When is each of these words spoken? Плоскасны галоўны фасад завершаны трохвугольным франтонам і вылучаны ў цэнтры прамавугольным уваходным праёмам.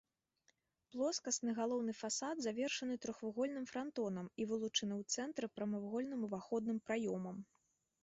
Плоскасны 0.95 1.53
галоўны 1.59 1.93
фасад 1.99 2.35
завершаны 2.47 2.95
трохвугольным 3.05 3.69
франтонам 3.75 4.25
і 4.41 4.51
вылучаны 4.55 4.93
ў 5.03 5.25
цэнтры 5.29 5.55
прамавугольным 5.57 6.21
уваходным 6.31 6.85
праёмам. 6.91 7.37